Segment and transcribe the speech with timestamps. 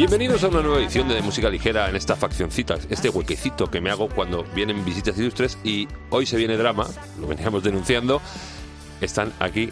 [0.00, 3.90] Bienvenidos a una nueva edición de Música Ligera en esta faccioncita, este huequecito que me
[3.90, 6.86] hago cuando vienen visitas ilustres y hoy se viene drama,
[7.20, 8.22] lo veníamos denunciando.
[9.02, 9.68] Están aquí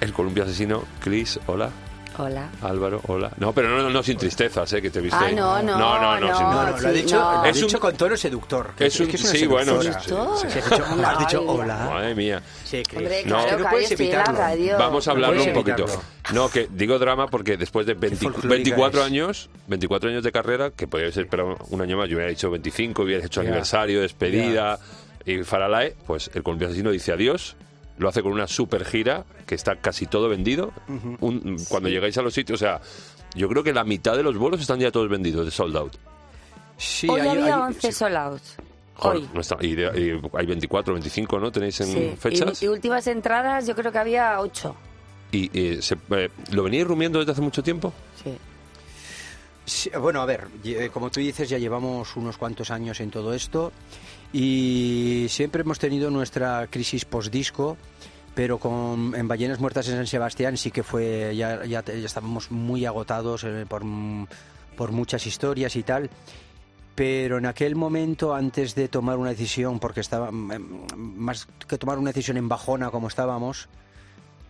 [0.00, 1.70] el columpio asesino, Chris, hola.
[2.20, 2.50] Hola.
[2.62, 3.30] Álvaro, hola.
[3.38, 4.82] No, pero no, no, no sin tristezas, ¿eh?
[4.82, 5.16] Que te viste.
[5.18, 6.36] Ah, no, no, No, no, no, no.
[6.36, 7.32] sin- No, no, lo ha Sí, dicho, no.
[7.32, 8.70] lo Es un- dicho con tono seductor.
[8.76, 10.00] que es un- que una sí, bueno, seductora.
[10.02, 10.38] ¿Seductor?
[10.38, 11.76] Sí, has dicho, has dicho hola.
[11.92, 12.42] Madre mía.
[12.64, 12.82] Sí.
[12.96, 13.28] Hombre, No.
[13.36, 14.38] claro, Es que no claro, puedes la evitarlo.
[14.38, 14.78] radio.
[14.78, 15.82] Vamos a hablarlo un poquito.
[15.84, 16.02] evitarlo.
[16.32, 19.06] No, que digo drama porque después de 20 folclórica 24 es.
[19.06, 22.50] años, 24 años de carrera, que podría ser pero un año más, yo hubiera dicho
[22.50, 23.48] 25, hubiera hecho Ya.
[23.48, 24.78] aniversario, despedida
[25.24, 27.56] y Faralae, pues el columpio asesino dice adiós.
[28.00, 30.72] Lo hace con una super gira que está casi todo vendido.
[31.20, 32.80] Un- Cuando llegáis a los sitios, o sea,
[33.36, 35.92] yo creo que la mitad de los vuelos están ya todos vendidos, de sold out.
[36.78, 37.92] Sí, Hoy hay- había hay- 11 sí.
[37.92, 38.40] sold out.
[38.94, 39.28] Joder, Hoy.
[39.34, 41.52] no está- y, de- y hay 24, 25, ¿no?
[41.52, 42.12] ¿Tenéis en Sí.
[42.18, 42.62] fechas?
[42.62, 44.74] Y, y últimas entradas yo creo que había 8.
[45.32, 47.92] Y, eh, se- eh, ¿Lo veníais rumiando desde hace mucho tiempo?
[48.24, 48.34] Sí.
[49.70, 53.32] Sí, bueno, a ver, eh, como tú dices, ya llevamos unos cuantos años en todo
[53.32, 53.70] esto
[54.32, 57.76] y siempre hemos tenido nuestra crisis post-disco,
[58.34, 62.50] pero con, en Ballenas Muertas en San Sebastián sí que fue, ya, ya, ya estábamos
[62.50, 63.84] muy agotados eh, por,
[64.76, 66.10] por muchas historias y tal.
[66.96, 71.78] Pero en aquel momento, antes de tomar una decisión, porque estaba mm, em, más que
[71.78, 73.68] tomar una decisión en bajona como estábamos,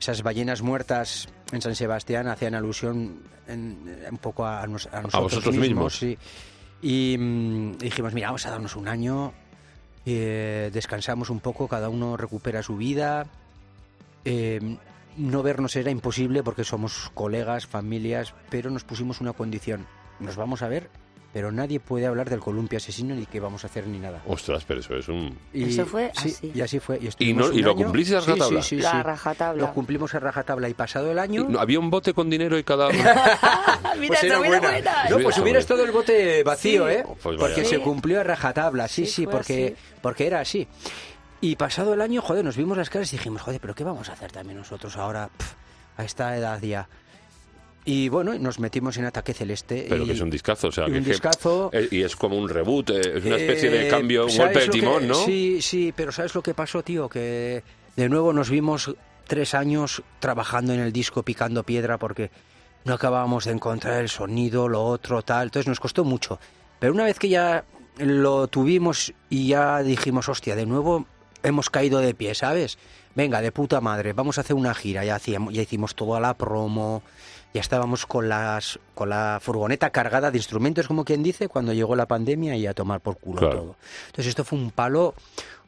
[0.01, 5.23] esas ballenas muertas en San Sebastián hacían alusión en- un poco a, nos- a nosotros
[5.35, 5.99] vosotros mismos.
[5.99, 6.17] sí.
[6.83, 9.33] Y mm, dijimos, mira, vamos a darnos un año,
[10.07, 13.27] eh, descansamos un poco, cada uno recupera su vida.
[14.25, 14.77] Eh,
[15.19, 19.87] no vernos era imposible porque somos colegas, familias, pero nos pusimos una condición.
[20.21, 20.89] Nos vamos a ver,
[21.33, 24.21] pero nadie puede hablar del columpio asesino ni qué vamos a hacer ni nada.
[24.27, 25.39] Ostras, pero eso es un...
[25.53, 26.53] Y, Eso fue sí, así.
[26.55, 26.99] Y así fue.
[27.01, 27.83] Y, ¿Y, estuvimos no, y un lo año.
[27.85, 28.63] cumplís a Sí, rajatabla?
[28.63, 29.63] Sí, sí, La rajatabla.
[29.63, 31.43] Lo cumplimos a rajatabla y pasado el año...
[31.49, 32.99] ¿Y no- ¿Había un bote con dinero y cada uno?
[33.05, 34.61] Ah, Mira, Pues era buena.
[34.61, 34.93] buena.
[35.09, 35.59] No, pues Está hubiera buena.
[35.61, 36.95] estado el bote vacío, Sí.
[36.95, 37.05] ¿eh?
[37.07, 37.39] Pues vaya.
[37.39, 37.71] porque Sí.
[37.71, 39.97] se cumplió a rajatabla, sí, Sí, porque, así.
[40.03, 40.67] porque era así.
[41.41, 44.09] Y pasado el año, joder, nos vimos las caras y dijimos, joder, pero ¿qué vamos
[44.11, 45.31] a hacer también nosotros ahora
[45.97, 46.89] a esta edad ya?
[47.91, 49.87] Y bueno, nos metimos en Ataque Celeste.
[49.89, 51.71] Pero y- que es un discazo, o sea, y un que- discazo.
[51.73, 54.55] eh, y es como un reboot, eh, es una especie de Eh, cambio, un ¿sabes
[54.55, 55.15] golpe de que- timón, ¿no?
[55.15, 57.09] Sí, sí, pero ¿sabes lo que pasó, tío?
[57.09, 57.65] Que
[57.97, 58.95] de nuevo nos vimos
[59.27, 62.31] tres años trabajando en el disco, picando piedra, porque
[62.85, 65.49] no acabábamos de encontrar el sonido, lo otro, tal.
[65.49, 66.39] Entonces nos costó mucho.
[66.79, 67.65] Pero una vez que ya
[67.99, 71.07] lo tuvimos y ya dijimos, hostia, de nuevo
[71.43, 72.79] hemos caído de pie, ¿sabes?
[73.17, 75.05] Venga, de puta madre, vamos a hacer una gira.
[75.05, 77.03] Ya, hacíamos, ya hicimos toda la promo,
[77.53, 81.97] ya estábamos con, las, con la furgoneta cargada de instrumentos, como quien dice, cuando llegó
[81.97, 83.57] la pandemia y a tomar por culo Claro.
[83.59, 83.77] todo.
[84.07, 85.15] Entonces esto fue un palo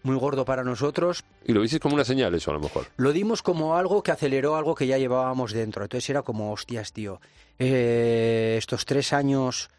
[0.04, 1.24] muy gordo para nosotros.
[1.44, 2.86] Y lo visteis como una señal eso, a lo mejor.
[2.96, 5.84] Lo dimos como algo que aceleró algo que ya llevábamos dentro.
[5.84, 7.20] Entonces era como, hostias, tío,
[7.58, 9.70] eh, estos tres años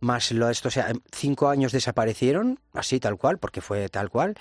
[0.00, 4.34] más lo, esto, o sea, cinco años desaparecieron, así tal cual, porque fue tal cual.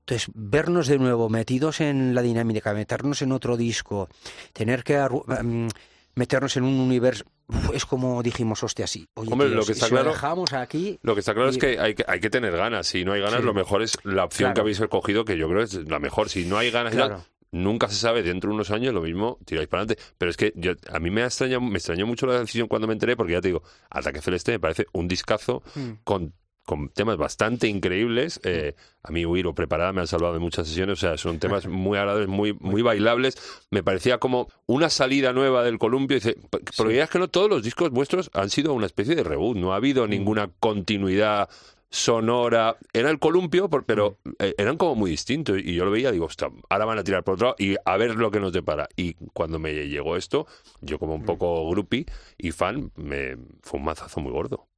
[0.00, 4.08] Entonces, vernos de nuevo metidos en la dinámica, meternos en otro disco,
[4.52, 5.68] tener que mm,
[6.14, 7.24] meternos en un universo,
[7.72, 9.08] es como dijimos, hostia, sí.
[9.14, 10.98] Oye, Hombre, lo que está si lo claro- dejamos aquí.
[11.02, 12.86] Lo que está claro es que hay, que hay que tener ganas.
[12.86, 13.46] Si no hay ganas, Sí.
[13.46, 14.54] lo mejor es la opción Claro.
[14.54, 16.28] que habéis escogido, que yo creo es la mejor.
[16.28, 17.24] Si no hay ganas, Claro.
[17.50, 18.22] nunca se sabe.
[18.22, 20.02] Dentro de unos años, lo mismo, tiráis para adelante.
[20.18, 22.86] Pero es que yo, a mí me, ha extrañado, me extrañó mucho la decisión cuando
[22.86, 25.90] me enteré, porque ya te digo, Ataque Celeste me parece un discazo Mm.
[26.04, 28.40] con con temas bastante increíbles.
[28.44, 30.98] Eh, a mí Huir o Preparada me han salvado de muchas sesiones.
[30.98, 33.36] O sea, son temas muy agradables, muy, muy bailables.
[33.70, 36.16] Me parecía como una salida nueva del columpio.
[36.16, 36.36] Dice,
[36.76, 39.56] porque ya es que no todos los discos vuestros han sido una especie de reboot.
[39.56, 41.48] No ha habido ninguna continuidad
[41.90, 42.76] sonora.
[42.92, 45.58] Era el columpio, pero eh, eran como muy distintos.
[45.58, 47.96] Y yo lo veía, digo, "Ostras, ahora van a tirar por otro lado y a
[47.96, 48.88] ver lo que nos depara.
[48.96, 50.46] Y cuando me llegó esto,
[50.80, 52.06] yo como un poco groupie
[52.38, 54.68] y fan, me fue un mazazo muy gordo.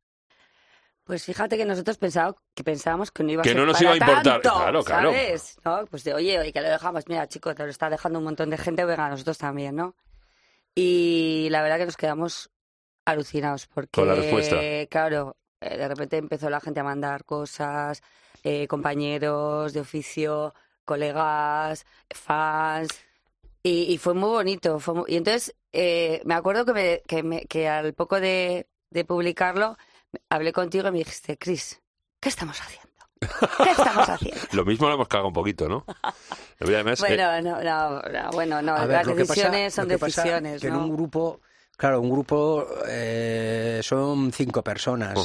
[1.04, 3.74] Pues fíjate que nosotros pensaba, que pensábamos que no iba a Que ser no nos
[3.74, 4.40] para iba a importar.
[4.40, 5.10] tanto, Claro, claro.
[5.12, 5.56] ¿sabes?
[5.64, 5.84] ¿No?
[5.86, 7.04] Pues de, oye, oye, que lo dejamos.
[7.08, 9.94] Mira, chico, te lo está dejando un montón de gente, venga, nosotros también, ¿no?
[10.74, 12.50] Y la verdad que nos quedamos
[13.04, 13.90] alucinados porque...
[14.00, 14.56] Con la respuesta.
[14.90, 18.02] Claro, eh, de repente empezó la gente a mandar cosas,
[18.42, 20.54] eh, compañeros de oficio,
[20.84, 22.88] colegas, fans...
[23.66, 24.78] Y, y fue muy bonito.
[24.78, 29.04] Fue y entonces eh, me acuerdo que, me- que, me- que al poco de, de
[29.06, 29.78] publicarlo
[30.28, 31.81] hablé contigo y me dijiste, Chris,
[32.20, 32.90] ¿qué estamos haciendo?
[33.62, 34.40] ¿Qué estamos haciendo?
[34.52, 35.84] Lo mismo lo hemos cagado un poquito, ¿no?
[36.61, 39.75] Además, eh, Bueno, no, no, no, bueno, no, A ver, las lo que pasa- decisiones
[39.75, 40.81] son que decisiones, que en ¿no?
[40.84, 41.40] un grupo,
[41.76, 45.19] claro, un grupo eh, son cinco personas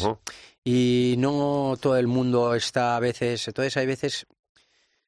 [0.63, 4.25] y no todo el mundo está a veces, entonces hay veces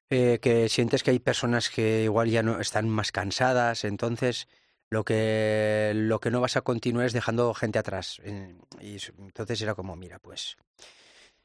[0.09, 4.47] eh, que sientes que hay personas que igual ya no están más cansadas, entonces
[4.91, 8.21] lo que lo que no vas a continuar es dejando gente atrás.
[8.81, 10.57] Y entonces era como, mira, pues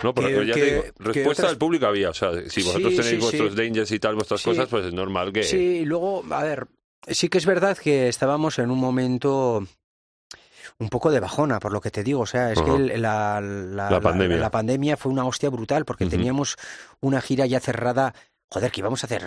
[0.03, 2.11] No, pero que- ya te digo, respuesta otras- del público había.
[2.11, 3.57] O sea, si vosotros Sí, tenéis sí, vuestros sí.
[3.57, 5.43] dangers y tal, vuestras cosas, pues es normal que...
[5.45, 6.67] Sí, y luego, a ver,
[7.09, 9.65] sí que es verdad que estábamos en un momento
[10.79, 12.21] un poco de bajona, por lo que te digo.
[12.21, 14.37] O sea, es que la, la- La pandemia.
[14.39, 16.57] la pandemia fue una hostia brutal porque teníamos
[17.01, 18.13] una gira ya cerrada.
[18.49, 19.25] Joder, que íbamos a hacer.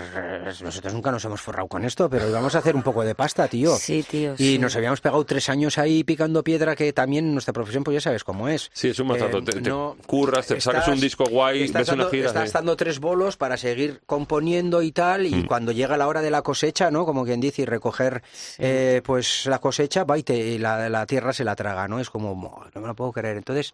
[0.63, 3.49] Nosotros nunca nos hemos forrado con esto, pero íbamos a hacer un poco de pasta,
[3.49, 3.75] tío.
[3.75, 4.33] Sí, tío.
[4.35, 4.59] Y sí.
[4.59, 8.23] nos habíamos pegado tres años ahí picando piedra, que también nuestra profesión, pues ya sabes
[8.23, 8.69] cómo es.
[8.73, 9.39] Sí, es un mazazo.
[9.39, 12.27] Eh, te, te no, curras, te sacas un disco guay, estás ves una dando, gira.
[12.27, 12.53] estás sí.
[12.53, 15.47] dando tres bolos para seguir componiendo y tal, y Mm.
[15.47, 17.05] cuando llega la hora de la cosecha, ¿no?
[17.05, 18.23] Como quien dice, y recoger
[18.57, 21.99] eh, pues la cosecha, va y, te- y la, la tierra se la traga, ¿no?
[21.99, 23.35] Es como, "Mo, no me lo puedo creer.
[23.35, 23.73] Entonces,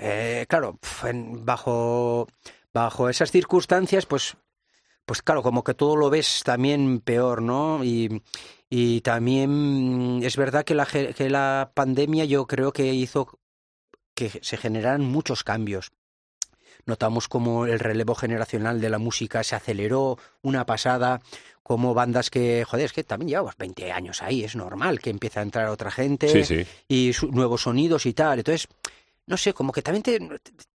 [0.00, 0.78] eh, claro,
[1.44, 2.26] bajo,
[2.72, 4.36] bajo esas circunstancias, pues,
[5.04, 7.82] pues claro, como que todo lo ves también peor, ¿no?
[7.84, 8.22] Y,
[8.68, 13.38] y también mm, es verdad que la, que la pandemia yo creo que hizo
[14.14, 15.92] que se generaran muchos cambios.
[16.86, 21.20] Notamos como el relevo generacional de la música se aceleró, una pasada,
[21.62, 25.38] como bandas que, joder, es que también llevamos 20 años ahí, es normal que empiece
[25.38, 26.66] a entrar otra gente Sí, sí.
[26.88, 28.38] y su- nuevos sonidos y tal.
[28.38, 28.68] Entonces,
[29.28, 30.18] no sé, como que también te,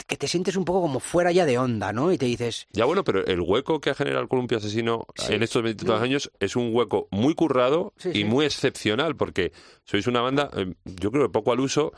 [0.06, 2.12] que te sientes un poco como fuera ya de onda, ¿no?
[2.12, 5.32] Y te dices, Ya bueno, pero el hueco que ha generado el columpio asesino Sí.
[5.34, 6.04] en estos 22 No.
[6.04, 8.24] años es un hueco muy currado Sí, y sí.
[8.24, 9.52] muy excepcional, porque
[9.84, 11.92] sois una banda, eh, yo creo que poco al uso,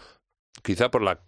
[0.63, 1.21] quizá por la...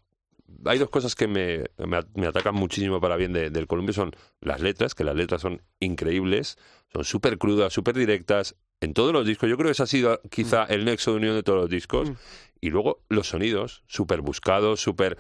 [0.65, 4.15] Hay dos cosas que me, me, me atacan muchísimo para bien de- del columpio, son
[4.41, 6.57] las letras, que las letras son increíbles,
[6.93, 9.49] son súper crudas, súper directas, en todos los discos.
[9.49, 12.11] Yo creo que ese ha sido quizá el nexo de unión de todos los discos.
[12.11, 12.15] Mm.
[12.61, 15.17] Y luego los sonidos, súper buscados, súper...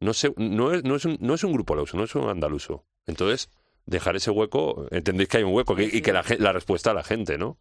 [0.00, 2.14] No sé, no es, no, es un, no es un grupo al uso, no es
[2.14, 2.84] un andaluzo.
[3.06, 3.50] Entonces,
[3.86, 6.22] dejar ese hueco, entendéis que hay un hueco que- y que la,
[6.52, 7.58] respuesta a la gente, ¿no?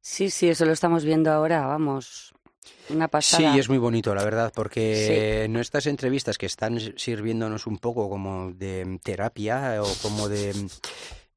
[0.00, 2.34] Sí, sí, eso lo estamos viendo ahora, vamos.
[2.90, 3.52] Una pasada.
[3.54, 8.08] Sí, es muy bonito, la verdad, porque en estas entrevistas que están sirviéndonos un poco
[8.10, 10.52] como de terapia o como de,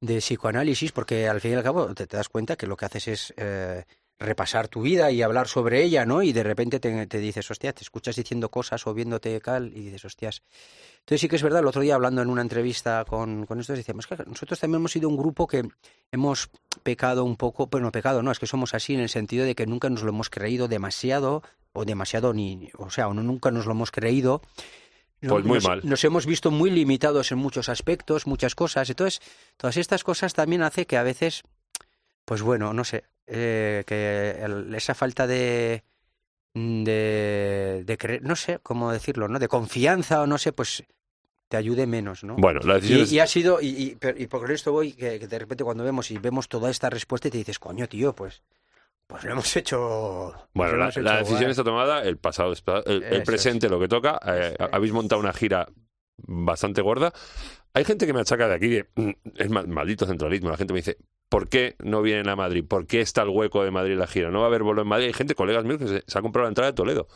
[0.01, 2.85] de psicoanálisis, porque al fin y al cabo te, te das cuenta que lo que
[2.85, 3.85] haces es eh,
[4.23, 6.23] repasar tu vida y hablar sobre ella, ¿no?
[6.23, 9.81] Y de repente te, te dices, hostia, te escuchas diciendo cosas o viéndote cal y
[9.81, 10.41] dices, hostias.
[10.99, 13.77] Entonces sí que es verdad, el otro día hablando en una entrevista con, con estos,
[13.77, 15.63] decíamos que nosotros también hemos sido un grupo que
[16.11, 16.49] hemos
[16.81, 19.67] pecado un poco, bueno, pecado no, es que somos así en el sentido de que
[19.67, 21.43] nunca nos lo hemos creído demasiado,
[21.73, 24.41] o demasiado ni, o sea, o no, nunca nos lo hemos creído.
[25.19, 25.81] Pues muy nos, mal.
[25.83, 28.89] Nos hemos visto muy limitados en muchos aspectos, muchas cosas.
[28.89, 29.21] Entonces,
[29.57, 31.43] todas estas cosas también hace que a veces,
[32.25, 35.83] pues bueno, no sé, eh, que el- esa falta de,
[36.53, 39.39] de, de creer, no sé cómo decirlo, ¿no?
[39.39, 40.83] De confianza o no sé, pues
[41.47, 42.35] te ayude menos, ¿no?
[42.37, 45.19] Bueno, la decisión Y, es- y ha sido, y, y, y por esto voy, que,
[45.19, 48.13] que de repente cuando vemos y vemos toda esta respuesta y te dices, coño, tío,
[48.15, 48.41] pues,
[49.07, 50.33] pues lo hemos hecho.
[50.53, 51.51] Bueno, lo la, hemos la decisión guay.
[51.51, 52.53] está tomada, el pasado
[52.85, 53.23] el, el es.
[53.23, 54.19] presente lo que toca.
[54.25, 55.67] Eh, habéis montado una gira
[56.17, 57.13] bastante gorda.
[57.73, 60.49] Hay gente que me achaca de aquí de "Mm, es ma- maldito centralismo.
[60.49, 60.97] La gente me dice,
[61.33, 62.63] ¿por qué no vienen a Madrid?
[62.67, 64.29] ¿Por qué está el hueco de Madrid en la gira?
[64.29, 65.07] No va a haber vuelo en Madrid.
[65.07, 67.07] Hay gente, colegas míos, que se, se ha comprado la entrada de Toledo.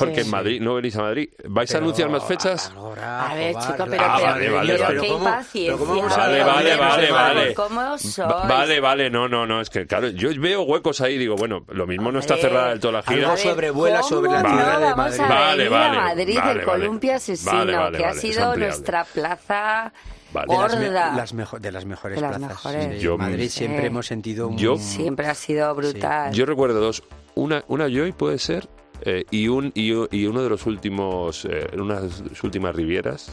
[0.00, 0.30] Porque en Sí.
[0.32, 1.28] Madrid no venís a Madrid.
[1.44, 2.72] ¿Vais a anunciar más fechas?
[3.00, 5.00] A ver, chico, pero, Ah, pero, vale, vale, pero vale.
[5.00, 5.76] qué ¿cómo- impaciencia.
[5.76, 7.54] vamos Vale, vale, de vale, vale.
[7.54, 8.18] ¿Cómo sois?
[8.48, 11.86] Vale, vale, no, no, no, es que claro, yo veo huecos ahí, digo, bueno, lo
[11.86, 13.36] mismo no está cerrada del todo la gira.
[13.36, 15.20] Sobrevuela ¿cómo sobre la no ciudad de vamos Madrid?
[15.20, 16.64] a Vale, venir vale, a Madrid, vale, el vale.
[16.64, 19.92] columpio asesino, Vale, vale, que ha sido nuestra plaza
[20.32, 20.46] Vale.
[20.52, 21.12] de las, me- gorda.
[21.16, 22.48] las mejo- de las mejores De las plazas.
[22.64, 22.94] mejores.
[22.96, 23.86] Sí, Yo- Madrid siempre Sí.
[23.86, 24.58] hemos sentido un...
[24.58, 26.32] Yo- Siempre ha sido brutal.
[26.32, 27.02] Yo recuerdo dos.
[27.34, 28.68] Una, una Joy puede ser.
[29.02, 31.44] eh, y, un, y, y uno de los últimos.
[31.44, 33.30] Eh, en unas últimas rivieras.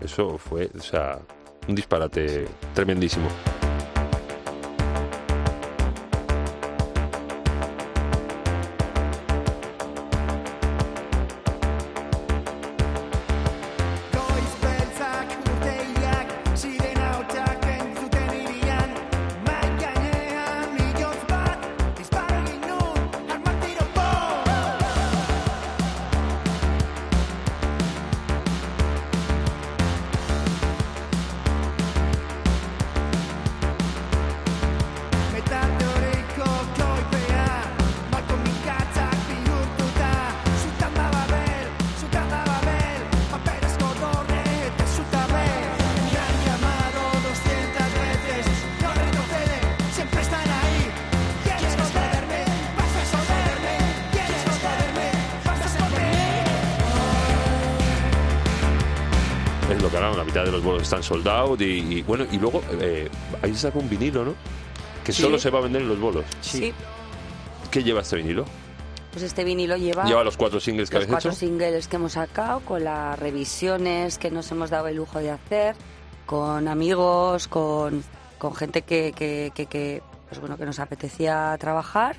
[0.00, 0.70] Eso fue.
[0.76, 1.18] O sea.
[1.66, 3.26] Un disparate tremendísimo.
[60.04, 61.60] Hablamos, la mitad de los vuelos están sold out.
[61.60, 61.64] Y,
[61.98, 62.62] y, bueno, y luego.
[62.80, 63.08] Eh,
[63.42, 64.34] ahí saca un vinilo, ¿no?
[65.04, 65.22] Que Sí.
[65.22, 66.24] solo se va a vender en los bolos.
[66.40, 66.72] Sí.
[67.70, 68.44] ¿Qué lleva este vinilo?
[69.12, 71.38] Pues este vinilo lleva, Lleva los cuatro singles que los habéis cuatro hecho.
[71.38, 75.76] singles que hemos sacado, con las revisiones que nos hemos dado el lujo de hacer,
[76.26, 78.02] con amigos, con,
[78.38, 82.16] con gente que, que, que, que, pues bueno, que nos apetecía trabajar.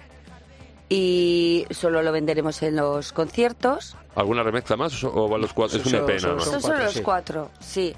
[0.90, 3.96] Y solo lo venderemos en los conciertos.
[4.16, 5.80] ¿Alguna remezcla más o van los cuatro?
[5.80, 7.02] Es un Son- EP nada son- cuatro, los sí.
[7.02, 7.96] cuatro, sí.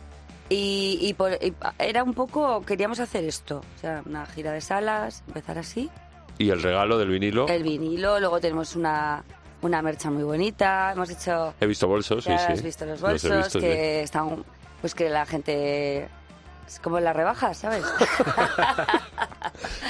[0.49, 4.61] Y, y por- y era un poco, queríamos hacer esto, o sea, una gira de
[4.61, 5.89] salas, empezar así.
[6.37, 7.47] Y el regalo del vinilo.
[7.49, 9.25] El vinilo, luego tenemos una,
[9.61, 12.53] una mercha muy bonita, hemos hecho, He visto bolsos, sí, sí.
[12.53, 13.65] has visto los bolsos, visto, sí.
[13.65, 14.45] que están,
[14.79, 16.07] pues que la gente,
[16.67, 17.83] es como en las rebajas, ¿sabes?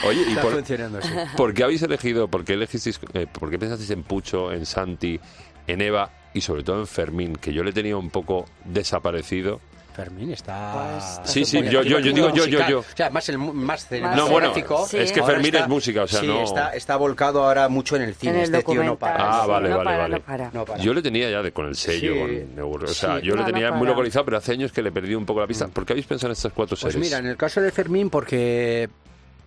[0.05, 1.09] Oye, ¿y Está por, funcionando, sí.
[1.37, 5.19] por qué habéis elegido, por qué elegisteis, eh, por qué pensasteis en Pucho, en Santi,
[5.65, 9.59] en Eva y sobre todo en Fermín, que yo le tenía un poco desaparecido?
[9.97, 10.73] Fermín está...
[10.73, 12.79] Pues, está Sí, sí, yo- yo- yo digo yo, yo, yo.
[12.81, 14.97] O sea, más el más No, bueno, sí.
[14.97, 16.43] es que Fermín está- es música, o sea, sí, no...
[16.43, 18.33] está, está volcado ahora mucho en el cine.
[18.33, 19.15] en el este tío no para.
[19.17, 20.15] Ah, sí, vale, no vale, para, vale.
[20.15, 20.51] No para.
[20.53, 20.83] No para.
[20.83, 22.45] Yo le tenía ya de, con el sello, Sí.
[22.55, 23.25] con o sea, Sí.
[23.25, 25.67] yo le tenía muy localizado, pero hace años que le perdí un poco la pista.
[25.67, 27.09] ¿Por qué habéis pensado en estas cuatro Pues series?
[27.09, 28.87] mira, en el caso de Fermín, porque,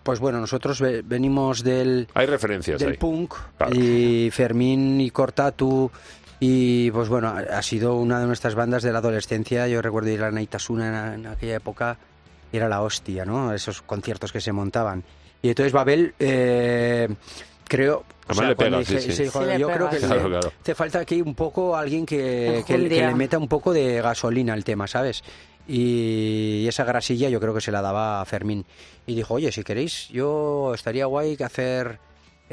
[0.03, 2.97] pues bueno, nosotros ve- venimos del, Hay referencias del ahí.
[2.97, 3.73] punk Claro.
[3.73, 5.89] y Fermín y Cortatu
[6.43, 9.67] y pues bueno, ha sido una de nuestras bandas de la adolescencia.
[9.67, 11.97] Yo recuerdo ir a Naitasuna en, en aquella época
[12.51, 13.53] y era la hostia, ¿no?
[13.53, 15.03] Esos conciertos que se montaban.
[15.43, 17.07] Y entonces Babel, eh,
[17.67, 18.03] creo...
[18.31, 19.11] Le sí, sí.
[19.11, 20.51] Sí le yo creo que le- Claro, claro.
[20.61, 24.53] hace falta aquí un poco alguien que, que, que le meta un poco de gasolina
[24.53, 25.21] al tema, ¿sabes?
[25.67, 28.65] Y esa grasilla yo creo que se la daba a Fermín.
[29.05, 31.99] Y dijo, oye, si queréis, yo estaría guay que hacer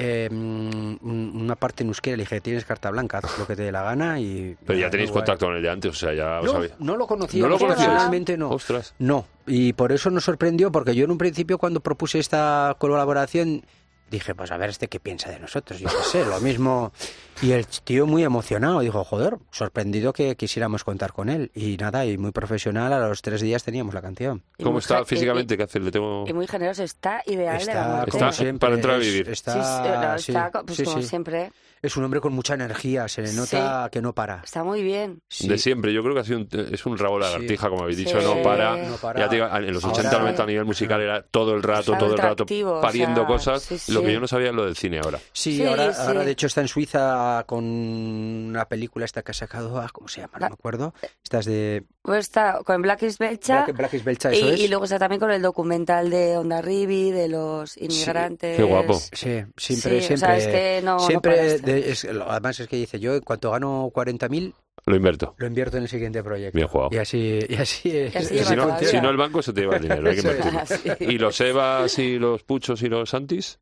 [0.00, 2.17] eh, una parte en euskera.
[2.17, 4.57] Le dije, tienes carta blanca, haz lo que te dé la gana y...
[4.64, 6.73] Pero ya tenéis contacto con él de antes, o sea, ya No, habéis...
[6.78, 8.50] no lo conocía, ¿No lo personalmente no.
[8.50, 8.95] Ostras.
[9.00, 13.64] No, y por eso nos sorprendió, porque yo en un principio cuando propuse esta colaboración
[14.11, 16.93] dije, pues a ver este qué piensa de nosotros, yo qué sé, lo mismo.
[17.40, 21.52] Y el tío muy emocionado, dijo, joder, sorprendido que quisiéramos contar con él.
[21.54, 24.42] Y nada, y muy profesional, a los tres días teníamos la canción.
[24.59, 25.57] Y ¿Cómo está físicamente?
[25.57, 25.78] ¿Qué hace?
[25.78, 26.25] Le tengo...
[26.26, 28.11] Y, y muy generoso, está ideal de la Está, muerte.
[28.11, 29.28] como Está siempre, para entrar a es- vivir.
[29.28, 29.52] Está,
[30.18, 31.07] Sí, no, está pues sí, como sí.
[31.09, 31.52] siempre.
[31.80, 34.40] Es un hombre con mucha energía, se le nota que no para.
[34.45, 35.21] Está muy bien.
[35.28, 35.47] Sí.
[35.47, 38.18] De siempre, yo creo que ha sido un, es un rabo lagartija, como habéis dicho,
[38.21, 38.26] Sí.
[38.26, 38.76] no para.
[38.78, 39.21] No para.
[39.21, 41.92] Ya te digo, en los Ahora- 80 90 a nivel musical era todo el rato,
[41.92, 43.62] Está todo el rato activo, o pariendo sea, cosas.
[43.62, 45.21] sí, Lo que yo no sabía es lo del cine ahora.
[45.33, 46.00] Sí, Sí, ahora, sí.
[46.04, 50.08] ahora de hecho está en Suiza con una película esta que ha sacado, ah, ¿cómo
[50.08, 50.38] se llama?
[50.40, 50.94] No me acuerdo.
[51.23, 53.64] Esta es de Pues está con Black is Belcha.
[53.64, 54.61] Black, Black is Belcha, y, eso es.
[54.61, 58.56] y luego está también con el documental de Onda Ribi, de los inmigrantes.
[58.56, 58.94] Qué guapo.
[58.94, 60.16] Sí, siempre, Sí, o siempre.
[60.16, 61.73] sea, es que no- no siempre este.
[61.73, 64.54] de- es- lo- además es que dice, yo en cuanto gano 40.000,
[64.87, 65.35] Lo invierto.
[65.37, 66.56] lo invierto en el siguiente proyecto.
[66.56, 66.90] Bien jugado.
[66.92, 69.76] Y así, y así, es- así Si no, si no, el banco se te lleva
[69.76, 70.23] el dinero, hay que.
[70.99, 71.04] Sí.
[71.04, 73.58] ¿Y los Evas y los Puchos y los Santis?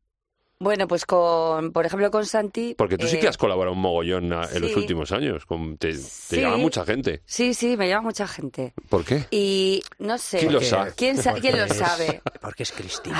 [0.59, 2.73] Bueno, pues con, por ejemplo, con Santi.
[2.75, 5.45] Porque tú sí eh, que has colaborado un mogollón a- en los últimos años.
[5.45, 6.41] Con, te, te Sí.
[6.41, 7.21] llama mucha gente.
[7.25, 8.73] Sí, sí, me llama mucha gente.
[8.89, 9.25] ¿Por qué?
[9.29, 10.39] Y no sé.
[10.39, 10.93] ¿Quién lo sabe?
[10.95, 12.21] ¿Quién, sa- quién lo sabe?
[12.41, 13.19] Porque es Cristina.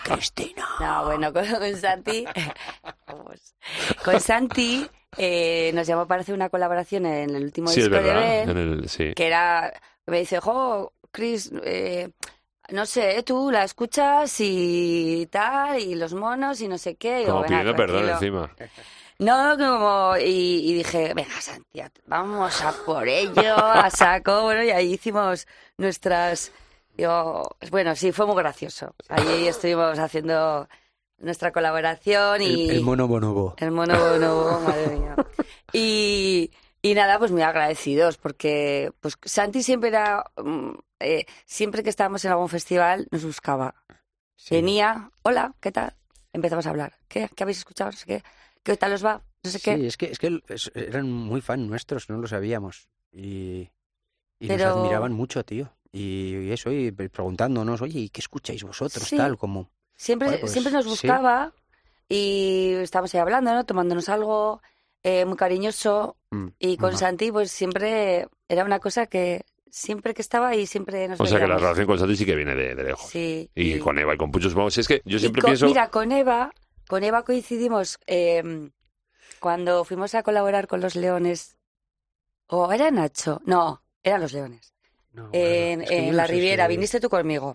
[0.04, 0.64] Cristina.
[0.78, 2.24] No, bueno, con, con Santi.
[3.08, 3.54] vamos.
[4.04, 8.02] Con Santi eh, nos llamó para hacer una colaboración en el último Sí, es disco
[8.04, 8.12] de.
[8.14, 9.12] Ben, En el, sí.
[9.16, 9.72] que era.
[10.06, 12.10] Me dice, jo, Chris, eh,
[12.70, 17.22] no sé, tú la escuchas y tal, y los monos y no sé qué.
[17.22, 18.44] Y Como "Venga, pidiendo perdón tranquilo".
[18.48, 18.70] encima.
[19.20, 24.70] No, como, y, y dije, venga, Santiago, vamos a por ello, a saco, bueno, y
[24.70, 25.46] ahí hicimos
[25.76, 26.52] nuestras,
[26.96, 28.94] digo, bueno, sí, fue muy gracioso.
[29.08, 30.68] Ahí estuvimos haciendo
[31.18, 32.70] nuestra colaboración y...
[32.70, 33.54] El, el mono bonobo.
[33.56, 35.16] El mono bonobo, madre mía.
[35.72, 36.50] Y,
[36.82, 40.70] y nada, pues muy agradecidos, porque pues Santi siempre era, mm,
[41.00, 43.74] eh, siempre que estábamos en algún festival, nos buscaba.
[44.36, 44.54] Sí.
[44.54, 45.94] Venía, hola, ¿qué tal?
[46.32, 46.98] Empezamos a hablar.
[47.08, 47.28] ¿Qué?
[47.34, 47.90] ¿Qué habéis escuchado?
[47.90, 48.22] No sé qué.
[48.62, 49.22] ¿Qué tal os va?
[49.42, 49.76] No sé qué.
[49.76, 50.40] Sí, es que, es que
[50.74, 52.88] eran muy fan nuestros, no lo sabíamos.
[53.12, 53.70] Y,
[54.38, 55.72] y Pero- nos admiraban mucho, tío.
[55.90, 59.04] Y, y eso, y preguntándonos, oye, ¿y qué escucháis vosotros?
[59.08, 59.16] Sí.
[59.16, 59.70] Tal, como...
[59.96, 61.52] Siempre, pues, siempre nos buscaba
[62.08, 63.64] y estábamos ahí hablando, ¿no?
[63.64, 64.60] Tomándonos algo,
[65.02, 66.16] eh, muy cariñoso.
[66.30, 66.96] mm, Y con.
[66.96, 71.38] Santi, pues siempre era una cosa que siempre que estaba ahí, siempre nos O sea
[71.38, 73.10] que la relación con Santi sí que viene de, de lejos.
[73.10, 73.50] Sí.
[73.54, 75.66] Y, con Eva y con Puchos, vamos, es que yo y siempre con- pienso...
[75.66, 76.50] Mira, con Eva,
[76.88, 78.70] con Eva coincidimos eh,
[79.40, 81.56] cuando fuimos a colaborar con los Leones.
[82.46, 83.42] ¿O era Nacho?
[83.44, 84.72] No, eran los Leones.
[85.12, 87.54] No, bueno, en es que yo en no la Riviera, si- viniste tú conmigo.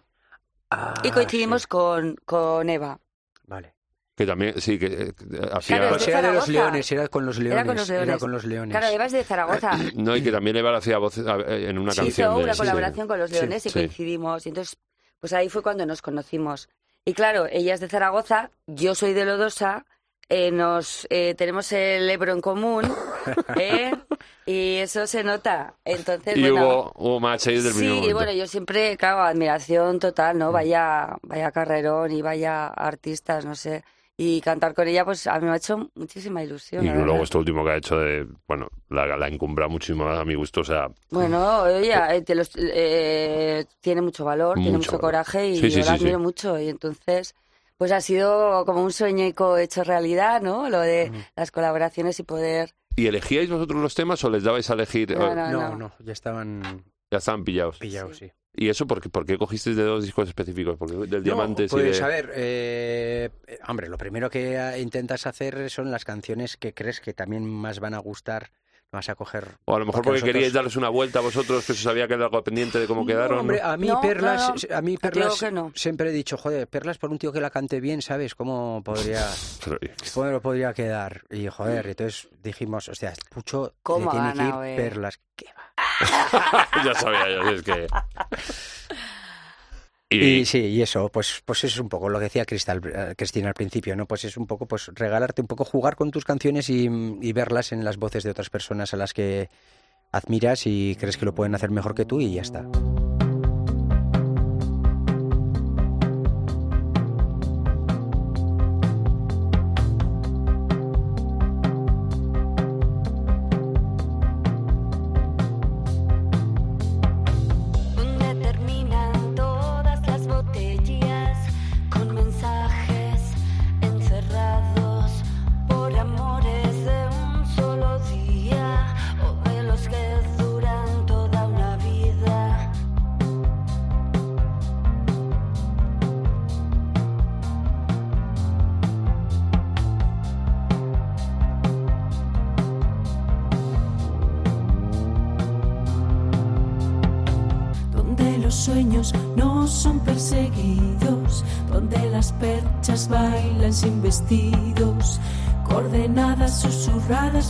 [0.69, 3.00] Ah, y coincidimos sí, con, con Eva.
[3.47, 3.73] Vale.
[4.15, 5.13] Que también, sí, que eh,
[5.53, 5.77] hacía...
[5.77, 7.53] Claro, Pues era de los leones, era con los leones.
[7.58, 8.17] Era con los leones.
[8.20, 8.77] con los leones.
[8.77, 9.72] Claro, Eva es de Zaragoza.
[9.96, 11.24] No, y que también Eva hacía voz eh,
[11.70, 12.43] en una Sí, canción hizo de...
[12.43, 13.79] una sí, colaboración con los Sí, Leones y sí.
[13.79, 14.46] coincidimos.
[14.46, 14.77] Y entonces,
[15.20, 16.70] pues ahí fue cuando nos conocimos.
[17.05, 19.86] Y claro, ella es de Zaragoza, yo soy de Lodosa,
[20.29, 22.84] eh, nos eh, tenemos el Ebro en común,
[23.60, 23.91] ¿eh?
[24.46, 25.74] y eso se nota.
[25.84, 28.96] Entonces, Y bueno, hubo, hubo match ahí desde el Sí, primer y bueno, yo siempre,
[28.96, 30.51] claro, admiración total, ¿no?
[30.51, 33.84] Vaya, vaya carrerón y vaya artistas, no sé.
[34.15, 36.86] Y cantar con ella, pues a mí me ha hecho muchísima ilusión.
[36.86, 40.24] Y luego esto último que ha hecho de, bueno, la, la encumbra muchísimo más a
[40.25, 44.91] mi gusto, o sea, Bueno, oye, eh, te los- eh, tiene mucho valor, tiene Mucho
[44.91, 45.01] valor.
[45.01, 46.24] coraje y Sí, sí, yo sí, la admiro sí.
[46.24, 46.60] mucho.
[46.60, 47.34] Y entonces,
[47.77, 49.25] pues ha sido como un sueño
[49.58, 50.70] hecho realidad, ¿no?
[50.70, 52.75] Lo de las colaboraciones y poder...
[52.96, 55.17] ¿y elegíais vosotros los temas o les dabais a elegir?
[55.17, 55.75] No, Eh, no, No, no.
[55.77, 57.79] no, ya estaban Ya estaban pillados.
[57.79, 58.32] pillados, sí.
[58.55, 60.77] ¿Y eso por qué, por qué cogisteis de dos discos específicos?
[60.77, 62.05] Porque del No, Diamantes pues y de...
[62.05, 63.29] a ver, eh,
[63.67, 67.95] hombre, lo primero que intentas hacer son las canciones que crees que también más van
[67.95, 68.51] a gustar.
[68.93, 69.47] Vas a coger.
[69.65, 72.07] O a lo mejor porque, nosotros- queríais darles una vuelta a vosotros, que se sabía
[72.07, 73.39] que era algo pendiente de cómo No, quedaron.
[73.39, 73.67] hombre, ¿no?
[73.69, 74.77] a mí No, Perlas, no, no.
[74.77, 75.71] a mí Perlas que no.
[75.73, 78.35] siempre he dicho, joder, Perlas por un tío que la cante bien, ¿sabes?
[78.35, 79.25] ¿Cómo podría,
[80.13, 81.23] cómo lo podría quedar?
[81.31, 84.75] Y joder, entonces dijimos, o sea, Pucho ¿Cómo le tiene que ir eh?
[84.77, 85.19] Perlas.
[85.35, 86.67] ¿Qué va?
[86.86, 87.88] ya sabía yo, es que...
[90.15, 93.49] Y, sí, y eso, pues, pues es un poco lo que decía Cristal, eh, Cristina
[93.49, 94.06] al principio, ¿no?
[94.06, 96.89] Pues es un poco, pues regalarte un poco, jugar con tus canciones y,
[97.21, 99.49] y verlas en las voces de otras personas a las que
[100.12, 102.63] admiras y crees que lo pueden hacer mejor que tú y ya está.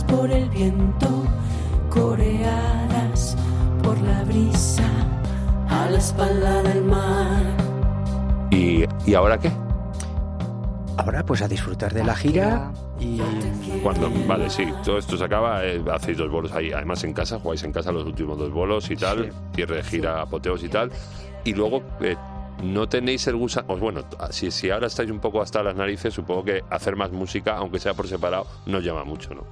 [0.06, 1.08] Por el viento,
[1.88, 3.34] coreadas
[3.82, 4.84] por la brisa,
[5.70, 7.42] a la espalda del mar.
[8.50, 9.50] ¿Y, ¿Y ahora qué?
[10.98, 13.22] Ahora pues a disfrutar de la gira y
[13.82, 17.38] Cuando, vale, sí, todo esto se acaba, eh, hacéis dos bolos ahí, además en casa,
[17.40, 20.90] jugáis en casa los últimos dos bolos y tal, cierre de gira, apoteos y tal,
[21.42, 22.16] y luego eh,
[22.64, 26.12] no tenéis el gusano, pues bueno, si, si ahora estáis un poco hasta las narices,
[26.14, 29.44] supongo que hacer más música, aunque sea por separado, no llama mucho, ¿no?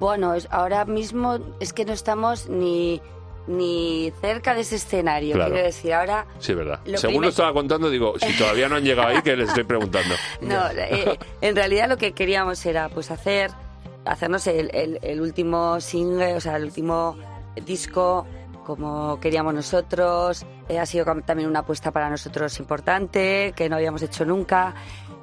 [0.00, 3.00] Bueno, ahora mismo es que no estamos ni,
[3.46, 5.52] ni cerca de ese escenario, Claro.
[5.52, 6.26] quiero decir, ahora...
[6.40, 6.80] Sí, es verdad.
[6.84, 9.64] Lo Según lo estaba contando, digo, si todavía no han llegado ahí, que les estoy
[9.64, 10.14] preguntando.
[10.40, 13.50] No, eh, en realidad lo que queríamos era pues hacer,
[14.04, 17.16] hacernos el, el- el último single, o sea, el último
[17.64, 18.26] disco
[18.64, 20.44] como queríamos nosotros.
[20.68, 24.74] Eh, ha sido también una apuesta para nosotros importante, que no habíamos hecho nunca.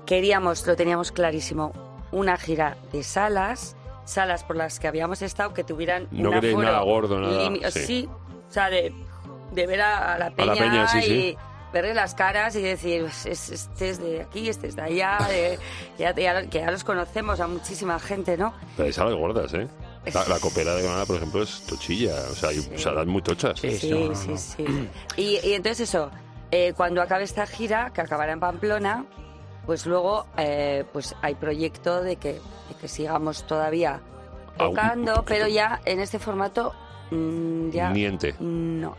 [0.06, 1.72] Queríamos, lo teníamos clarísimo,
[2.12, 3.76] una gira de salas,
[4.06, 7.70] salas por las que habíamos estado que tuvieran No un queréis nada gordo, nada, limi-
[7.72, 7.80] sí.
[7.86, 8.10] sí,
[8.50, 8.94] o sea, de,
[9.54, 11.38] de ver a, a la peña, peña, sí, y sí.
[11.72, 15.18] verle las caras y decir, pues, es- este es de aquí, este es de allá,
[15.30, 15.60] de-
[15.98, 18.54] ya, ya- que ya los conocemos a muchísima gente, ¿no?
[18.76, 19.68] Pero hay salas gordas, ¿eh?
[20.14, 23.60] La, la copera de Granada, por ejemplo, es tochilla, o sea, hay salas muy tochas.
[23.60, 24.38] Sí, Sí, no, no, sí, no.
[24.38, 24.66] sí.
[25.18, 26.10] Y, y entonces eso,
[26.50, 29.06] eh, cuando acabe esta gira, que acabará en Pamplona,
[29.66, 34.02] pues luego pues pues hay proyecto de que, de que sigamos todavía
[34.58, 36.74] Ah, un- un tocando, pero ya en este formato
[37.12, 38.36] mm, ya Niente.
[38.40, 38.98] no.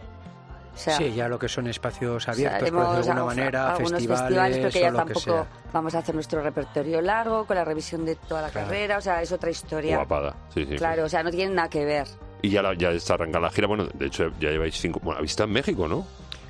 [0.74, 3.10] O sea, sí, ya lo que son espacios o sea, abiertos, por haremos decirlo de
[3.10, 5.46] alguna algo- manera, algunos festivales, pero que ya o lo que tampoco sea.
[5.72, 8.66] vamos a hacer nuestro repertorio largo con la revisión de toda la Claro.
[8.68, 9.96] carrera, o sea, es otra historia.
[9.96, 10.34] Guapada.
[10.54, 10.76] Sí, sí.
[10.76, 12.06] Claro, o sea, no tiene nada que ver.
[12.40, 13.68] Y ya, la- ya está arrancada la gira.
[13.68, 14.98] Bueno, de hecho, ya lleváis cinco.
[15.02, 16.06] Bueno, habéis estado en México, ¿no?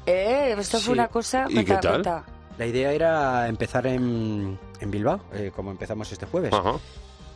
[0.07, 0.85] Eh, esto Sí.
[0.87, 1.47] fue una cosa...
[1.49, 2.03] ¿Y qué tal?
[2.59, 6.53] La idea era empezar en, en Bilbao, eh, como empezamos este jueves.
[6.53, 6.75] Ajá.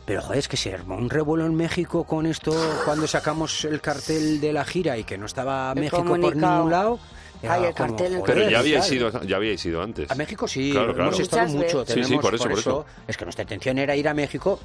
[0.07, 2.53] Pero joder, es que se armó un revuelo en México con esto
[2.85, 6.71] cuando sacamos el cartel de la gira y que no estaba El México por ningún
[6.71, 6.97] lado.
[7.43, 10.09] Era Ay, el como, cartel, el joder, Pero ya habíais ido, ya habíais ido antes.
[10.09, 11.09] A México sí, Claro, claro.
[11.09, 11.79] hemos estado Muchas mucho.
[11.81, 11.93] veces.
[11.93, 12.85] Sí, sí, tenemos- por eso, por eso.
[13.05, 14.59] Es que nuestra intención era ir a México,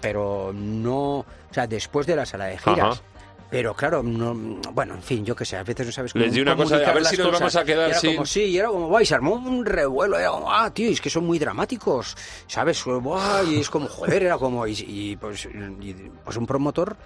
[0.00, 2.78] pero no, o sea, después de la sala de giras.
[3.00, 3.02] Ajá.
[3.48, 4.34] Pero claro, no,
[4.72, 6.78] bueno, en fin, yo qué sé, a veces no sabes cómo Les di una cosa
[6.78, 7.40] de, a ver si nos cosas.
[7.40, 10.30] vamos a quedar sin- como, sí, y era como, guay, se armó un revuelo, era
[10.30, 12.16] como, ah, tío, es que son muy dramáticos,
[12.48, 12.82] ¿sabes?
[12.84, 15.48] Guay, y es como, joder, era como, y, y, pues,
[15.80, 16.96] y, pues un promotor,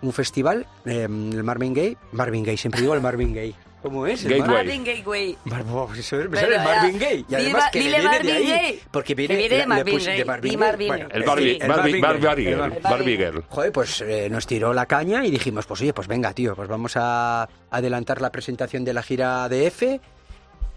[0.00, 4.24] un festival, eh, el Marvin Gaye, Marvin Gaye, siempre digo el Marvin Gaye, ¿Cómo es?
[4.24, 4.48] el Gateway.
[4.48, 5.38] Mar- Marvin Gateway.
[5.44, 7.24] Mar- oh, eso me Pero sale ya, Marvin Gaye.
[7.28, 8.48] Y además dile- que le dile viene de Marvin ahí.
[8.50, 8.80] Gaye.
[8.90, 10.24] Porque viene, de le Marvin puse- de Gaye.
[10.24, 10.58] Marvin.
[10.58, 10.88] Marvin.
[10.88, 11.22] Bueno, El.
[11.24, 11.68] Barbie, El Girl,
[12.00, 13.44] Barbie- Barbie Girl.
[13.48, 16.68] Joder, pues eh, nos tiró la caña y dijimos, pues oye, pues venga, tío, pues
[16.68, 20.00] vamos a adelantar la presentación de la gira de F.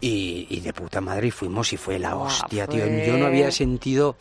[0.01, 2.85] Y, y de puta madre y fuimos y fue la hostia, tío.
[2.85, 4.17] Yo no había sentido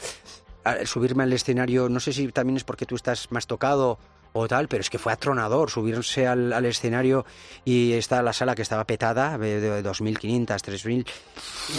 [0.85, 3.99] subirme al escenario, no sé si también es porque tú estás más tocado
[4.37, 7.25] o tal, pero es que fue atronador subirse al, al escenario
[7.65, 11.07] y está la sala que estaba petada, de, de 2.500, 3.000.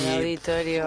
[0.07, 0.85] El auditorio.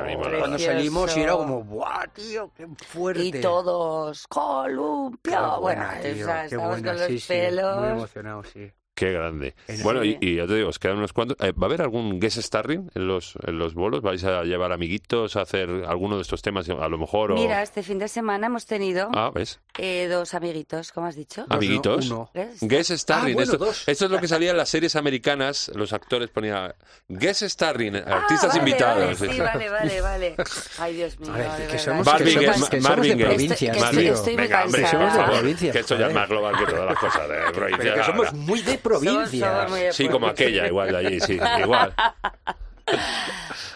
[0.00, 0.38] Animalada.
[0.40, 3.22] Cuando salimos y era como, ¡buah, tío, qué fuerte!
[3.24, 5.18] Y todos, Columpio.
[5.22, 7.78] Qué bueno, buena, o tío, sea, qué buena, con los sí, sí, pelos.
[7.78, 8.72] muy emocionado, sí.
[8.94, 9.54] Qué grande.
[9.82, 11.36] Bueno, y, y ya te digo, os quedan unos cuantos.
[11.40, 14.02] Eh, ¿Va a haber algún guest starring en los, en los bolos?
[14.02, 17.32] ¿Vais a llevar amiguitos a hacer alguno de estos temas a lo mejor?
[17.32, 17.34] O...
[17.34, 19.60] Mira, este fin de semana hemos tenido Ah, ¿ves?
[19.78, 21.46] eh, dos amiguitos, ¿cómo has disto?
[21.48, 22.10] Ah, Amiguitos.
[22.10, 22.30] uno.
[22.34, 22.58] ¿Ves?
[22.60, 23.32] Guest starring.
[23.32, 23.88] Ah, bueno, esto, dos.
[23.88, 25.72] esto es lo que salía en las series americanas.
[25.74, 26.74] Los actores ponían
[27.08, 29.20] guest starring, Ah, artistas vale, invitados.
[29.20, 30.34] Vale, sí, vale, vale, vale.
[30.78, 31.32] Ay, Dios mío.
[31.32, 33.34] A ver, de que somos, Barbie, que somos, que somos Marvin de Gaye.
[33.36, 36.54] provincias, Estoy- estoy muy Venga, hombre, por favor, provincias, que esto ya es más global
[36.58, 37.78] que todas las cosas de provincias.
[37.78, 39.30] Pero que somos muy de Somos- provincias.
[39.54, 40.46] somos muy de Sí, como provincia.
[40.46, 41.94] aquella, igual de allí, sí, igual.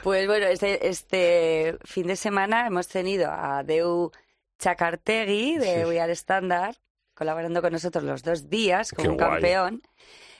[0.03, 4.11] Pues bueno, este, este fin de semana hemos tenido a Deu
[4.59, 5.85] Chacartegui de Sí.
[5.89, 6.77] We Are Standard
[7.15, 9.31] colaborando con nosotros los dos días como Qué un guay.
[9.31, 9.83] campeón.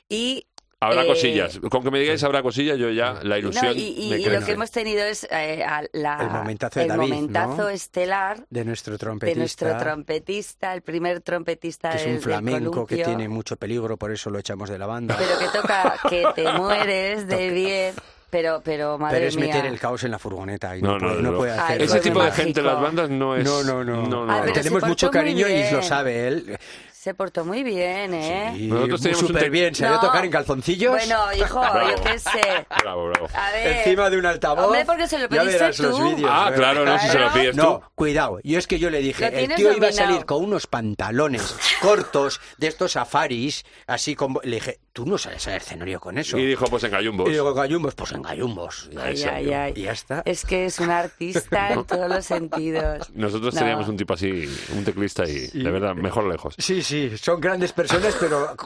[0.09, 0.47] Y
[0.79, 1.59] Habrá Eh, cosillas.
[1.71, 3.73] Con que me digáis habrá cosillas, yo ya, la No, ilusión.
[3.79, 6.85] y, y- me y lo que hemos tenido es eh, a la- El momentazo de
[6.85, 7.69] el David, momentazo ¿no?
[7.71, 9.39] estelar De nuestro de trompetista.
[9.39, 13.57] nuestro trompetista, el primer trompetista que es del- un del flamenco que columpio, tiene mucho
[13.57, 15.17] peligro, por eso lo echamos de la banda.
[15.19, 17.95] Pero que toca que te mueres de bien,
[18.29, 19.47] pero, pero madre Pero es mía.
[19.47, 21.31] meter el caos en la furgoneta y No, no, no, puede, no.
[21.33, 22.43] no puede Ay, hacer Ese fue tipo de mágico.
[22.45, 23.45] gente en las bandas no es.
[23.47, 24.03] No, no, no.
[24.07, 26.59] no, Ah, pero se Tenemos mucho cariño y lo sabe él.
[27.07, 28.53] Se portó muy bien, ¿eh?
[28.57, 29.73] Sí, Nosotros teníamos súper bien.
[29.77, 30.01] ¿Sabe No.
[30.01, 30.91] tocar en calzoncillos?
[30.91, 31.89] Bueno, hijo, Bravo.
[31.89, 32.67] yo qué sé.
[32.83, 33.29] Bravo, bravo.
[33.33, 33.77] A ver.
[33.77, 34.65] Encima de un altavoz.
[34.65, 35.83] Hombre, porque se lo ya pediste verás tú.
[35.85, 36.29] los vídeos.
[36.35, 36.55] Ah, ¿eh?
[36.57, 37.63] claro, no, si se lo pides tú.
[37.63, 38.41] No, cuidado.
[38.43, 39.93] Yo es que yo le dije, el tío iba a dominado.
[39.93, 44.41] salir con unos pantalones cortos de estos safaris, así como...
[44.43, 46.39] Le dije, tú no sales al escenario con eso.
[46.39, 47.29] Y dijo, pues en gallumbos.
[47.29, 48.89] Y digo, gallumbos, pues en gallumbos.
[48.91, 49.73] Ya, Ay, ay, ay.
[49.77, 50.23] Y ya está.
[50.25, 53.11] Es que es un artista en todos los sentidos.
[53.13, 53.61] Nosotros No.
[53.61, 56.55] teníamos un tipo así, un teclista y, de verdad, mejor lejos.
[56.57, 58.57] Sí, sí, son grandes personas, pero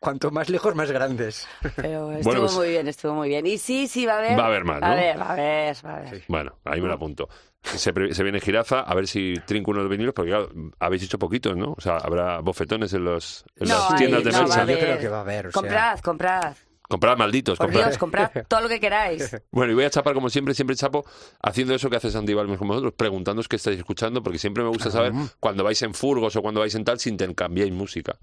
[0.00, 1.46] cuanto más lejos, más grandes.
[1.76, 3.46] Pero estuvo Bueno, pues- muy bien, estuvo muy bien.
[3.46, 4.36] Y sí, sí, va a haber.
[4.36, 4.94] Va a haber más, Va a ¿no?
[4.96, 6.22] haber, va a haber, va a haber.
[6.26, 7.28] Bueno, ahí me lo apunto.
[7.62, 11.18] Se, pre- se viene jiraza, a ver si trinco unos vinilos, porque claro, habéis hecho
[11.18, 11.74] poquitos, ¿no?
[11.76, 14.38] O sea, habrá bofetones en, los, en No, las tiendas hay- de no.
[14.48, 15.60] Yo creo que va a haber, o sea.
[15.62, 16.54] Comprad,
[16.92, 17.16] comprad.
[17.16, 17.86] Malditos, Por comprad.
[17.86, 19.36] Dios, comprad todo lo que queráis.
[19.50, 21.04] Bueno, y voy a chapar como siempre, siempre chapo
[21.42, 24.68] haciendo eso que hace Santi Balmes con vosotros, preguntándoos qué estáis escuchando, porque siempre me
[24.68, 28.16] gusta saber cuando vais en furgos o cuando vais en tal si intercambiáis música.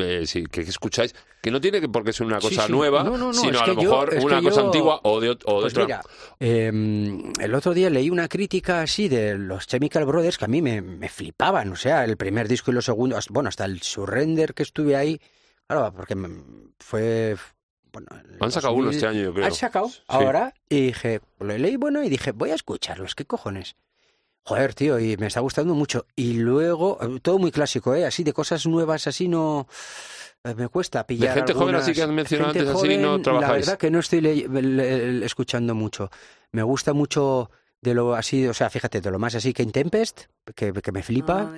[0.00, 2.72] Eh, sí, que, escucháis, que no tiene que por qué ser una cosa sí.
[2.72, 5.20] nueva, No, no, no, sino es a lo yo- mejor una cosa yo- antigua o
[5.20, 5.84] de, o de Pues otra.
[5.84, 6.02] mira,
[6.40, 10.62] eh, el otro día leí una crítica así de los Chemical Brothers que a mí
[10.62, 11.72] me, me flipaban.
[11.72, 15.20] O sea, el primer disco y los segundos, bueno, hasta el Surrender que estuve ahí,
[15.66, 16.42] claro, porque me-
[16.78, 17.36] fue...
[17.94, 18.08] Bueno,
[18.40, 19.46] Han sacado uno este año, yo creo.
[19.46, 20.00] Han sacado Sí.
[20.08, 23.76] ahora y dije, lo leí bueno y dije, voy a escucharlos, ¿qué cojones?
[24.46, 26.06] Joder, tío, y me está gustando mucho.
[26.16, 28.04] Y luego, eh, todo muy clásico, ¿eh?
[28.04, 29.66] Así de cosas nuevas, así no...
[30.44, 33.48] eh, Me cuesta pillar gente joven, así que has mencionado Gente antes, así no trabajáis.
[33.50, 36.10] La verdad que no estoy le- le- escuchando mucho.
[36.52, 39.70] Me gusta mucho de lo así, o sea, fíjate, de lo más así que en
[39.72, 40.22] Tempest,
[40.54, 41.52] que, que me flipa.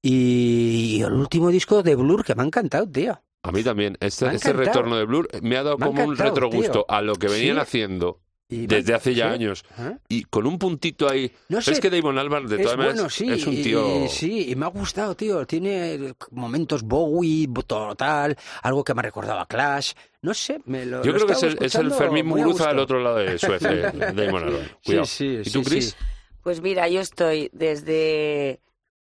[0.00, 3.20] Y, y el último disco de Blur que me ha encantado, tío.
[3.42, 3.96] A mí también.
[4.00, 6.86] Este, este retorno de Blur me ha dado Me como un retrogusto tío.
[6.88, 7.60] a lo que venían Sí.
[7.62, 9.34] haciendo Y desde me- hace ya ¿sí?
[9.34, 9.64] años.
[9.78, 9.96] ¿Eh?
[10.08, 11.32] Y con un puntito ahí.
[11.48, 14.04] No sé, es que Damon Albarn, de todas maneras, bueno, sí, es un y- tío.
[14.04, 15.46] y- sí, y me ha gustado, tío.
[15.46, 19.92] Tiene momentos Bowie, total, algo que me ha recordado a Clash.
[20.22, 22.78] No sé, me lo Yo lo creo que es el, es el Fermín Muguruza al
[22.78, 24.68] otro lado de Suecia, eh, Damon Albarn.
[24.84, 25.04] Cuidado.
[25.06, 25.90] sí, ¿Y sí, tú, Chris?
[25.98, 26.04] sí.
[26.42, 28.60] Pues mira, yo estoy desde.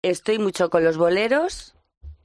[0.02, 1.76] Estoy mucho con los boleros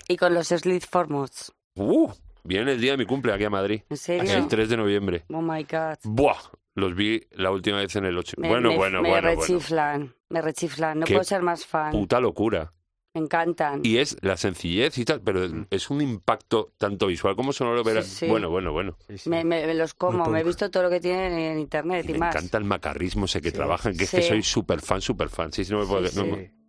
[0.09, 1.53] y con los Sleep Formos.
[1.77, 2.11] Uh,
[2.45, 3.83] viene el día de mi cumple aquí a Madrid.
[3.89, 4.33] ¿En serio?
[4.33, 5.25] El 3 de noviembre.
[5.33, 5.97] Oh my god.
[6.05, 6.39] Buah,
[6.75, 8.37] los vi la última vez en el 8.
[8.39, 9.41] Me, bueno, me- bueno, me bueno, bueno.
[9.43, 10.99] rechiflan, me rechiflan.
[11.01, 11.93] No Qué puedo ser más fan.
[11.93, 12.73] Puta locura.
[13.15, 13.81] Me encantan.
[13.83, 17.83] Y es la sencillez y tal, pero es un impacto tanto visual como sonoro.
[17.85, 18.27] Sí, sí.
[18.29, 18.97] Bueno, bueno, bueno.
[19.09, 19.31] Sí, sí.
[19.31, 22.11] Me, me- me los como, me he visto todo lo que tienen en internet Y
[22.11, 22.37] y, me más.
[22.37, 25.53] encanta el macarrismo ese que trabajan, que es que soy súper fan, súper fan.
[25.53, 26.07] Sí, sí, no me puedo...
[26.07, 26.31] Sí, no sí.
[26.31, 26.60] me-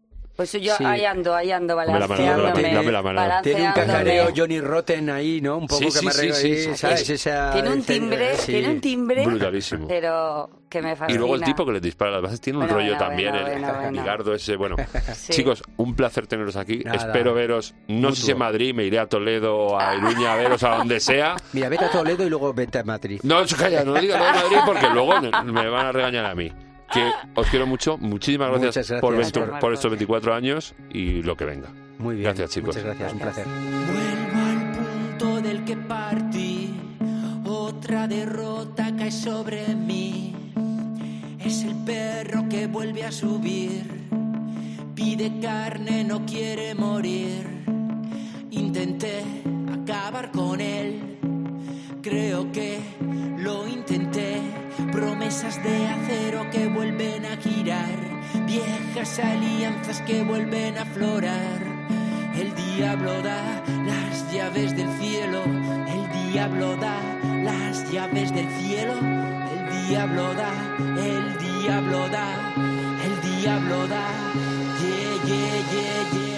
[0.41, 0.83] Pues yo Sí.
[0.83, 2.73] ahí ando, ahí ando, balanceándome.
[2.73, 3.21] dame la mano.
[3.43, 5.57] Tiene un cacareo Johnny Rotten ahí, ¿no?
[5.57, 8.51] Un poco Sí, que sí, Tiene un timbre, sí.
[8.53, 9.87] tiene un timbre, Brutalísimo.
[9.87, 11.15] pero que me fascina.
[11.15, 13.31] Y luego el tipo que les dispara las bases tiene un Bueno, rollo bueno, también,
[13.33, 13.91] bueno, el bueno, bueno.
[14.01, 14.55] ligardo ese.
[14.55, 14.75] Bueno,
[15.13, 15.33] Sí.
[15.33, 16.79] chicos, un placer teneros aquí.
[16.79, 16.97] Nada.
[16.97, 18.37] Espero veros, no sé si en.
[18.39, 21.35] Madrid, me iré a Toledo, a Iruña, a veros a donde sea.
[21.53, 23.19] Mira, vete a Toledo y luego vete a Madrid.
[23.23, 26.51] No, calla, no digas lo de Madrid porque luego me van a regañar a mí.
[26.93, 29.01] Que os quiero mucho, muchísimas gracias, gracias.
[29.01, 29.59] por, Gracias, 20 Marcos.
[29.61, 31.69] por estos 24 años y lo que venga.
[31.99, 32.25] Muy bien.
[32.25, 32.75] Gracias, chicos.
[32.75, 33.45] Muchas gracias, un placer.
[33.47, 36.73] Vuelvo al punto del que partí.
[37.45, 40.35] Otra derrota cae sobre mí.
[41.39, 43.83] Es el perro que vuelve a subir.
[44.95, 47.47] Pide carne, no quiere morir.
[48.51, 49.23] Intenté
[49.71, 51.17] acabar con él.
[52.01, 52.79] Creo que
[53.37, 54.41] lo intenté.
[55.01, 57.97] Promesas de acero que vuelven a girar.
[58.45, 61.59] Viejas alianzas que vuelven a aflorar.
[62.35, 65.41] El diablo da las llaves del cielo.
[65.87, 66.99] El diablo da
[67.43, 68.93] las llaves del cielo.
[68.93, 72.53] El diablo da, el diablo da,
[73.03, 74.05] el diablo da.
[74.81, 76.30] Yeah, yeah, yeah.